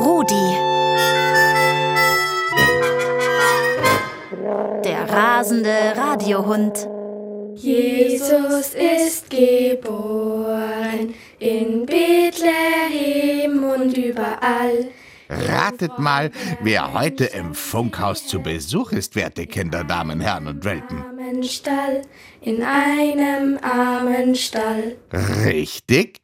[0.00, 0.56] Rudi.
[4.84, 6.88] Der rasende Radiohund.
[7.54, 14.88] Jesus ist geboren in Bethlehem und überall.
[15.28, 21.04] Ratet mal, wer heute im Funkhaus zu Besuch ist, werte Kinder, Damen, Herren und Welpen.
[21.04, 22.02] Armen Stall,
[22.40, 24.96] in einem armen Stall.
[25.44, 26.20] Richtig,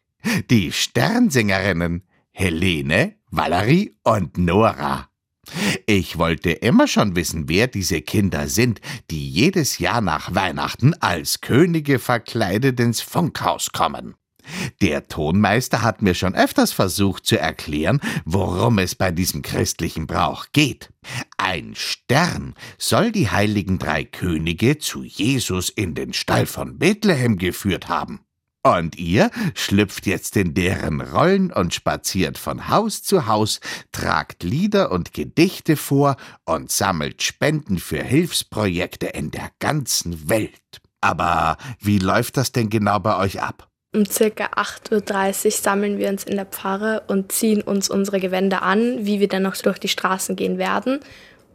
[0.51, 5.09] die Sternsingerinnen Helene, Valerie und Nora.
[5.87, 11.41] Ich wollte immer schon wissen, wer diese Kinder sind, die jedes Jahr nach Weihnachten als
[11.41, 14.17] Könige verkleidet ins Funkhaus kommen.
[14.81, 20.47] Der Tonmeister hat mir schon öfters versucht zu erklären, worum es bei diesem christlichen Brauch
[20.53, 20.91] geht.
[21.37, 27.89] Ein Stern soll die heiligen drei Könige zu Jesus in den Stall von Bethlehem geführt
[27.89, 28.26] haben.
[28.66, 33.61] Und ihr schlüpft jetzt in deren Rollen und spaziert von Haus zu Haus,
[33.92, 40.81] tragt Lieder und Gedichte vor und sammelt Spenden für Hilfsprojekte in der ganzen Welt.
[41.00, 43.69] Aber wie läuft das denn genau bei euch ab?
[43.94, 48.62] Um circa 8.30 Uhr sammeln wir uns in der Pfarre und ziehen uns unsere Gewänder
[48.62, 50.98] an, wie wir dann noch durch die Straßen gehen werden.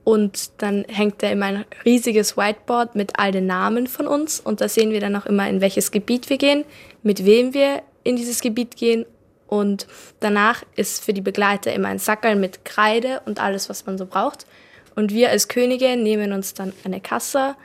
[0.04, 4.40] Und dann hängt da immer ein riesiges Whiteboard mit all den Namen von uns.
[4.40, 6.66] Und da sehen wir dann auch immer, in welches Gebiet wir gehen,
[7.04, 9.06] mit wem wir in dieses Gebiet gehen.
[9.48, 9.86] Und
[10.20, 14.06] danach ist für die Begleiter immer ein Sackerl mit Kreide und alles, was man so
[14.06, 14.46] braucht.
[14.96, 17.56] Und wir als Könige nehmen uns dann eine Kasse,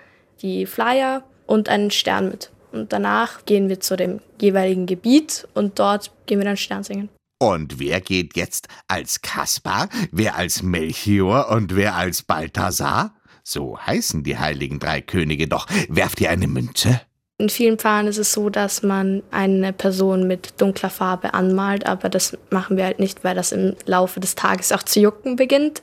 [0.43, 2.51] die Flyer und einen Stern mit.
[2.73, 7.09] Und danach gehen wir zu dem jeweiligen Gebiet und dort gehen wir dann Stern singen.
[7.39, 13.15] Und wer geht jetzt als Kaspar, wer als Melchior und wer als Balthasar?
[13.45, 15.67] So heißen die heiligen drei Könige doch.
[15.89, 17.01] Werft ihr eine Münze?
[17.39, 22.09] In vielen Pfarren ist es so, dass man eine Person mit dunkler Farbe anmalt, aber
[22.09, 25.83] das machen wir halt nicht, weil das im Laufe des Tages auch zu jucken beginnt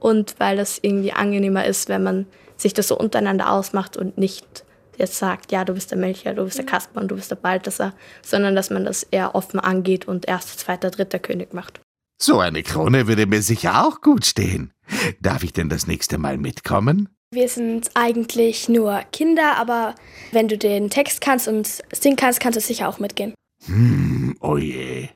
[0.00, 2.26] und weil das irgendwie angenehmer ist, wenn man
[2.56, 4.64] sich das so untereinander ausmacht und nicht
[4.96, 7.36] jetzt sagt, ja, du bist der Melchior, du bist der Kaspar und du bist der
[7.36, 11.80] Balthasar, sondern dass man das eher offen angeht und erster, zweiter, dritter König macht.
[12.20, 14.72] So eine Krone würde mir sicher auch gut stehen.
[15.20, 17.08] Darf ich denn das nächste Mal mitkommen?
[17.32, 19.96] Wir sind eigentlich nur Kinder, aber
[20.30, 23.34] wenn du den Text kannst und singen kannst, kannst du sicher auch mitgehen.
[23.66, 25.08] Hm, oh je.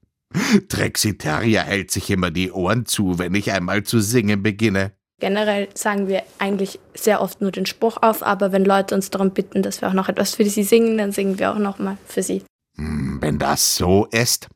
[0.68, 4.92] Trexie Terrier hält sich immer die Ohren zu, wenn ich einmal zu singen beginne.
[5.20, 9.32] Generell sagen wir eigentlich sehr oft nur den Spruch auf, aber wenn Leute uns darum
[9.32, 11.98] bitten, dass wir auch noch etwas für sie singen, dann singen wir auch noch mal
[12.06, 12.44] für sie.
[12.76, 14.48] Hm, wenn das so ist.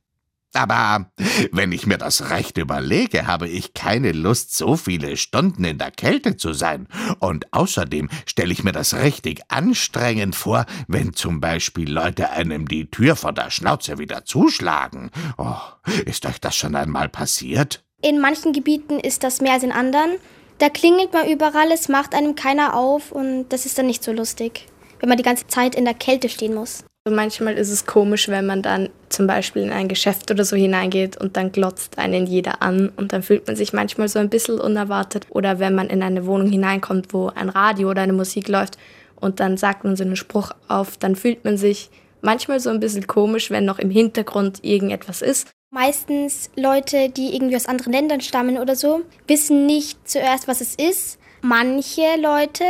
[0.55, 1.11] Aber
[1.51, 5.91] wenn ich mir das recht überlege, habe ich keine Lust, so viele Stunden in der
[5.91, 6.89] Kälte zu sein.
[7.21, 12.91] Und außerdem stelle ich mir das richtig anstrengend vor, wenn zum Beispiel Leute einem die
[12.91, 15.11] Tür vor der Schnauze wieder zuschlagen.
[15.39, 15.57] Oh,
[16.05, 17.83] ist euch das schon einmal passiert?
[18.03, 20.19] In manchen Gebieten ist das mehr als in anderen.
[20.63, 24.13] Da klingelt man überall, es macht einem keiner auf und das ist dann nicht so
[24.13, 24.69] lustig,
[25.01, 26.85] wenn man die ganze Zeit in der Kälte stehen muss.
[27.05, 31.17] Manchmal ist es komisch, wenn man dann zum Beispiel in ein Geschäft oder so hineingeht
[31.17, 34.61] und dann glotzt einen jeder an und dann fühlt man sich manchmal so ein bisschen
[34.61, 35.27] unerwartet.
[35.31, 38.79] Oder wenn man in eine Wohnung hineinkommt, wo ein Radio oder eine Musik läuft
[39.17, 41.91] und dann sagt man so einen Spruch auf, dann fühlt man sich
[42.21, 45.51] manchmal so ein bisschen komisch, wenn noch im Hintergrund irgendetwas ist.
[45.75, 50.75] Meistens Leute, die irgendwie aus anderen Ländern stammen oder so, wissen nicht zuerst, was es
[50.75, 51.19] ist.
[51.41, 52.65] Manche Leute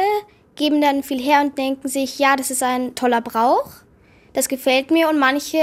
[0.54, 3.72] geben dann viel her und denken sich, ja, das ist ein toller Brauch,
[4.34, 5.58] das gefällt mir und manche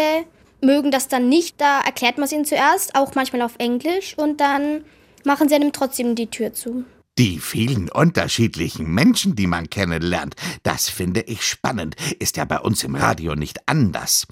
[0.62, 4.42] mögen das dann nicht, da erklärt man es ihnen zuerst, auch manchmal auf Englisch und
[4.42, 4.84] dann
[5.24, 6.84] machen sie einem trotzdem die Tür zu.
[7.18, 12.84] Die vielen unterschiedlichen Menschen, die man kennenlernt, das finde ich spannend, ist ja bei uns
[12.84, 14.28] im Radio nicht anders.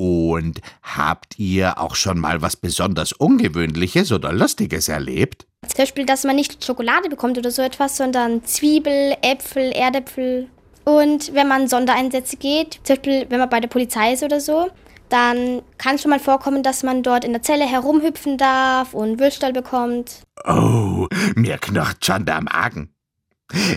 [0.00, 5.48] Und habt ihr auch schon mal was besonders Ungewöhnliches oder Lustiges erlebt?
[5.66, 10.46] Zum Beispiel, dass man nicht Schokolade bekommt oder so etwas, sondern Zwiebel, Äpfel, Erdäpfel.
[10.84, 14.68] Und wenn man Sondereinsätze geht, zum Beispiel wenn man bei der Polizei ist oder so,
[15.08, 19.18] dann kann es schon mal vorkommen, dass man dort in der Zelle herumhüpfen darf und
[19.18, 20.22] Würstel bekommt.
[20.46, 22.94] Oh, mir knurrt schon der Magen.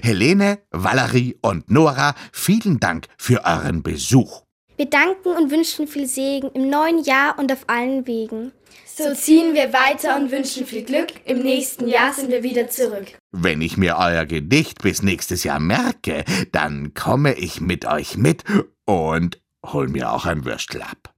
[0.03, 4.44] Helene, Valerie und Nora, vielen Dank für euren Besuch.
[4.81, 8.51] Wir danken und wünschen viel Segen im neuen Jahr und auf allen Wegen.
[8.88, 11.10] So ziehen wir weiter und wünschen viel Glück.
[11.24, 13.06] Im nächsten Jahr sind wir wieder zurück.
[13.31, 18.44] Wenn ich mir euer Gedicht bis nächstes Jahr merke, dann komme ich mit euch mit
[18.86, 21.13] und hol mir auch ein Würstel ab.